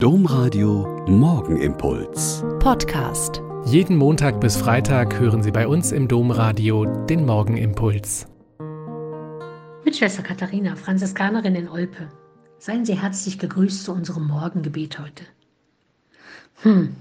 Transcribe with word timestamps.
Domradio 0.00 1.04
Morgenimpuls. 1.08 2.44
Podcast. 2.60 3.42
Jeden 3.64 3.96
Montag 3.96 4.40
bis 4.40 4.56
Freitag 4.56 5.18
hören 5.18 5.42
Sie 5.42 5.50
bei 5.50 5.66
uns 5.66 5.90
im 5.90 6.06
Domradio 6.06 6.84
den 7.06 7.26
Morgenimpuls. 7.26 8.28
Mit 9.84 9.96
Schwester 9.96 10.22
Katharina, 10.22 10.76
Franziskanerin 10.76 11.56
in 11.56 11.68
Olpe. 11.68 12.08
Seien 12.60 12.84
Sie 12.84 12.94
herzlich 12.94 13.40
gegrüßt 13.40 13.82
zu 13.82 13.92
unserem 13.92 14.28
Morgengebet 14.28 15.00
heute. 15.00 15.24
Hm, 16.62 16.94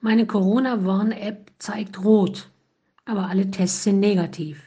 meine 0.00 0.24
Corona-Warn-App 0.24 1.50
zeigt 1.58 2.04
rot, 2.04 2.48
aber 3.06 3.26
alle 3.26 3.50
Tests 3.50 3.82
sind 3.82 3.98
negativ. 3.98 4.62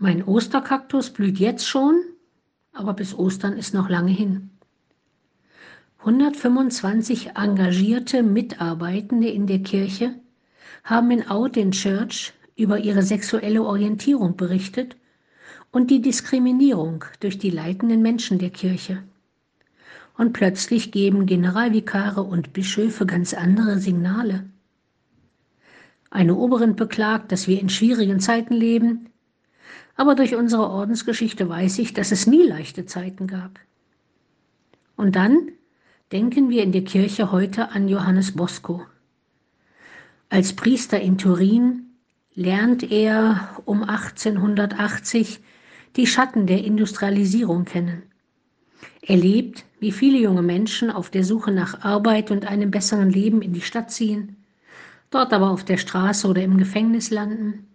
Mein 0.00 0.24
Osterkaktus 0.24 1.10
blüht 1.10 1.38
jetzt 1.38 1.68
schon, 1.68 2.00
aber 2.72 2.94
bis 2.94 3.14
Ostern 3.16 3.52
ist 3.52 3.74
noch 3.74 3.88
lange 3.88 4.10
hin. 4.10 4.50
125 6.06 7.32
engagierte 7.34 8.22
Mitarbeitende 8.22 9.28
in 9.28 9.48
der 9.48 9.58
Kirche 9.58 10.14
haben 10.84 11.10
in 11.10 11.28
Out 11.28 11.56
in 11.56 11.72
Church 11.72 12.32
über 12.54 12.78
ihre 12.78 13.02
sexuelle 13.02 13.64
Orientierung 13.64 14.36
berichtet 14.36 14.96
und 15.72 15.90
die 15.90 16.00
Diskriminierung 16.00 17.04
durch 17.18 17.38
die 17.38 17.50
leitenden 17.50 18.02
Menschen 18.02 18.38
der 18.38 18.50
Kirche. 18.50 19.02
Und 20.16 20.32
plötzlich 20.32 20.92
geben 20.92 21.26
Generalvikare 21.26 22.22
und 22.22 22.52
Bischöfe 22.52 23.04
ganz 23.04 23.34
andere 23.34 23.80
Signale. 23.80 24.48
Eine 26.10 26.36
Oberin 26.36 26.76
beklagt, 26.76 27.32
dass 27.32 27.48
wir 27.48 27.60
in 27.60 27.68
schwierigen 27.68 28.20
Zeiten 28.20 28.54
leben, 28.54 29.08
aber 29.96 30.14
durch 30.14 30.36
unsere 30.36 30.70
Ordensgeschichte 30.70 31.48
weiß 31.48 31.80
ich, 31.80 31.94
dass 31.94 32.12
es 32.12 32.28
nie 32.28 32.44
leichte 32.44 32.86
Zeiten 32.86 33.26
gab. 33.26 33.58
Und 34.94 35.16
dann 35.16 35.50
denken 36.12 36.50
wir 36.50 36.62
in 36.62 36.72
der 36.72 36.84
Kirche 36.84 37.32
heute 37.32 37.70
an 37.70 37.88
Johannes 37.88 38.32
Bosco. 38.32 38.86
Als 40.28 40.54
Priester 40.54 41.00
in 41.00 41.18
Turin 41.18 41.86
lernt 42.34 42.90
er 42.90 43.60
um 43.64 43.82
1880 43.82 45.40
die 45.96 46.06
Schatten 46.06 46.46
der 46.46 46.64
Industrialisierung 46.64 47.64
kennen. 47.64 48.02
Er 49.02 49.16
lebt, 49.16 49.64
wie 49.80 49.92
viele 49.92 50.18
junge 50.18 50.42
Menschen, 50.42 50.90
auf 50.90 51.10
der 51.10 51.24
Suche 51.24 51.50
nach 51.50 51.82
Arbeit 51.82 52.30
und 52.30 52.46
einem 52.46 52.70
besseren 52.70 53.10
Leben 53.10 53.42
in 53.42 53.52
die 53.52 53.60
Stadt 53.60 53.90
ziehen, 53.90 54.36
dort 55.10 55.32
aber 55.32 55.50
auf 55.50 55.64
der 55.64 55.76
Straße 55.76 56.28
oder 56.28 56.42
im 56.42 56.58
Gefängnis 56.58 57.10
landen. 57.10 57.66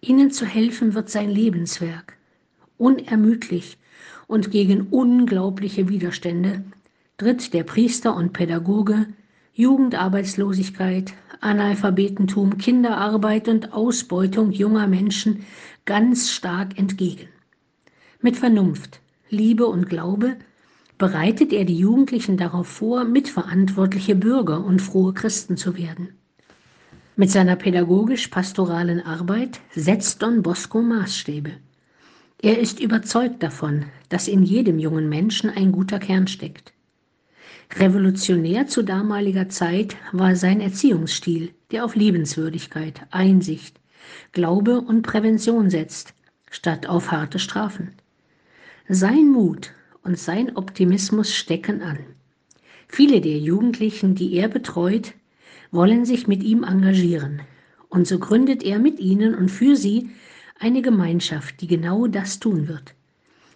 Ihnen 0.00 0.30
zu 0.30 0.46
helfen 0.46 0.94
wird 0.94 1.10
sein 1.10 1.30
Lebenswerk. 1.30 2.16
Unermüdlich 2.78 3.78
und 4.26 4.50
gegen 4.50 4.82
unglaubliche 4.88 5.88
Widerstände 5.88 6.64
tritt 7.18 7.52
der 7.52 7.64
Priester 7.64 8.14
und 8.14 8.32
Pädagoge 8.32 9.06
Jugendarbeitslosigkeit, 9.52 11.14
Analphabetentum, 11.40 12.58
Kinderarbeit 12.58 13.48
und 13.48 13.72
Ausbeutung 13.72 14.52
junger 14.52 14.86
Menschen 14.86 15.44
ganz 15.84 16.30
stark 16.30 16.78
entgegen. 16.78 17.26
Mit 18.22 18.36
Vernunft, 18.36 19.00
Liebe 19.30 19.66
und 19.66 19.88
Glaube 19.88 20.36
bereitet 20.96 21.52
er 21.52 21.64
die 21.64 21.78
Jugendlichen 21.78 22.36
darauf 22.36 22.68
vor, 22.68 23.02
mitverantwortliche 23.02 24.14
Bürger 24.14 24.64
und 24.64 24.80
frohe 24.80 25.12
Christen 25.12 25.56
zu 25.56 25.76
werden. 25.76 26.10
Mit 27.16 27.32
seiner 27.32 27.56
pädagogisch-pastoralen 27.56 29.04
Arbeit 29.04 29.58
setzt 29.74 30.22
Don 30.22 30.42
Bosco 30.42 30.82
Maßstäbe. 30.82 31.50
Er 32.40 32.60
ist 32.60 32.78
überzeugt 32.78 33.42
davon, 33.42 33.86
dass 34.08 34.28
in 34.28 34.44
jedem 34.44 34.78
jungen 34.78 35.08
Menschen 35.08 35.50
ein 35.50 35.72
guter 35.72 35.98
Kern 35.98 36.28
steckt. 36.28 36.72
Revolutionär 37.76 38.66
zu 38.66 38.82
damaliger 38.82 39.48
Zeit 39.48 39.96
war 40.12 40.36
sein 40.36 40.60
Erziehungsstil, 40.60 41.52
der 41.70 41.84
auf 41.84 41.94
Liebenswürdigkeit, 41.94 43.02
Einsicht, 43.10 43.78
Glaube 44.32 44.80
und 44.80 45.02
Prävention 45.02 45.70
setzt, 45.70 46.14
statt 46.50 46.86
auf 46.86 47.12
harte 47.12 47.38
Strafen. 47.38 47.92
Sein 48.88 49.30
Mut 49.30 49.72
und 50.02 50.18
sein 50.18 50.56
Optimismus 50.56 51.34
stecken 51.34 51.82
an. 51.82 51.98
Viele 52.88 53.20
der 53.20 53.38
Jugendlichen, 53.38 54.14
die 54.14 54.32
er 54.34 54.48
betreut, 54.48 55.12
wollen 55.70 56.06
sich 56.06 56.26
mit 56.26 56.42
ihm 56.42 56.64
engagieren. 56.64 57.42
Und 57.90 58.06
so 58.06 58.18
gründet 58.18 58.62
er 58.62 58.78
mit 58.78 58.98
ihnen 58.98 59.34
und 59.34 59.50
für 59.50 59.76
sie 59.76 60.10
eine 60.58 60.80
Gemeinschaft, 60.82 61.60
die 61.60 61.66
genau 61.66 62.06
das 62.06 62.40
tun 62.40 62.66
wird. 62.66 62.94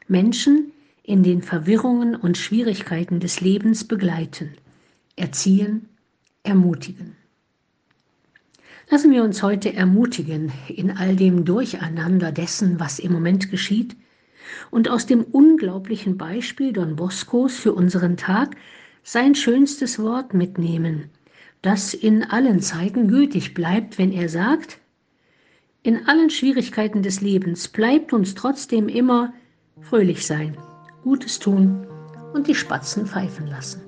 Menschen, 0.06 0.72
in 1.02 1.22
den 1.22 1.42
Verwirrungen 1.42 2.14
und 2.14 2.38
Schwierigkeiten 2.38 3.20
des 3.20 3.40
Lebens 3.40 3.84
begleiten, 3.84 4.54
erziehen, 5.16 5.88
ermutigen. 6.42 7.16
Lassen 8.90 9.10
wir 9.10 9.22
uns 9.22 9.42
heute 9.42 9.72
ermutigen 9.72 10.52
in 10.68 10.90
all 10.90 11.16
dem 11.16 11.44
Durcheinander 11.44 12.30
dessen, 12.30 12.78
was 12.78 12.98
im 12.98 13.12
Moment 13.12 13.50
geschieht, 13.50 13.96
und 14.70 14.88
aus 14.88 15.06
dem 15.06 15.22
unglaublichen 15.22 16.18
Beispiel 16.18 16.72
Don 16.72 16.96
Boscos 16.96 17.56
für 17.56 17.72
unseren 17.72 18.16
Tag 18.16 18.56
sein 19.02 19.34
schönstes 19.34 19.98
Wort 19.98 20.34
mitnehmen, 20.34 21.10
das 21.62 21.94
in 21.94 22.22
allen 22.22 22.60
Zeiten 22.60 23.08
gültig 23.08 23.54
bleibt, 23.54 23.98
wenn 23.98 24.12
er 24.12 24.28
sagt, 24.28 24.78
in 25.82 26.06
allen 26.06 26.30
Schwierigkeiten 26.30 27.02
des 27.02 27.20
Lebens 27.20 27.69
bleibt 27.69 28.12
uns 28.12 28.34
trotzdem 28.34 28.88
immer 28.88 29.32
fröhlich 29.80 30.26
sein. 30.26 30.56
Gutes 31.02 31.38
tun 31.38 31.86
und 32.32 32.46
die 32.46 32.54
Spatzen 32.54 33.06
pfeifen 33.06 33.46
lassen. 33.46 33.82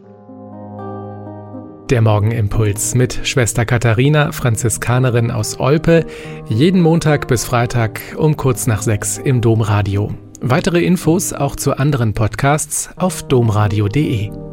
Der 1.90 2.00
Morgenimpuls 2.00 2.94
mit 2.94 3.20
Schwester 3.24 3.64
Katharina, 3.66 4.32
Franziskanerin 4.32 5.30
aus 5.30 5.60
Olpe, 5.60 6.06
jeden 6.48 6.80
Montag 6.80 7.28
bis 7.28 7.44
Freitag 7.44 8.00
um 8.16 8.36
kurz 8.36 8.66
nach 8.66 8.82
sechs 8.82 9.18
im 9.18 9.40
Domradio. 9.40 10.12
Weitere 10.40 10.82
Infos 10.82 11.32
auch 11.32 11.56
zu 11.56 11.76
anderen 11.76 12.14
Podcasts 12.14 12.90
auf 12.96 13.22
domradio.de. 13.22 14.43